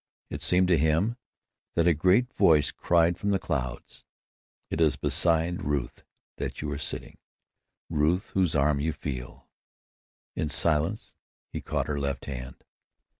It 0.31 0.41
seemed 0.41 0.67
to 0.69 0.79
him 0.79 1.15
that 1.75 1.85
a 1.87 1.93
great 1.93 2.33
voice 2.33 2.71
cried 2.71 3.19
from 3.19 3.29
the 3.29 3.37
clouds: 3.37 4.03
"It 4.71 4.81
is 4.81 4.95
beside 4.95 5.63
Ruth 5.63 6.01
that 6.37 6.59
you 6.59 6.71
are 6.71 6.79
sitting; 6.79 7.19
Ruth 7.87 8.31
whose 8.31 8.55
arm 8.55 8.79
you 8.79 8.93
feel!" 8.93 9.47
In 10.35 10.49
silence 10.49 11.17
he 11.51 11.61
caught 11.61 11.85
her 11.85 11.99
left 11.99 12.25
hand. 12.25 12.63